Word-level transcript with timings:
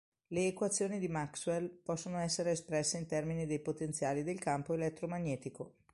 Le 0.29 0.47
equazioni 0.47 0.97
di 0.97 1.07
Maxwell 1.07 1.69
possono 1.83 2.17
essere 2.17 2.49
espresse 2.49 2.97
in 2.97 3.05
termini 3.05 3.45
dei 3.45 3.59
potenziali 3.59 4.23
del 4.23 4.39
campo 4.39 4.73
elettromagnetico. 4.73 5.75